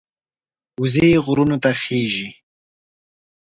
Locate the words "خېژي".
1.81-2.29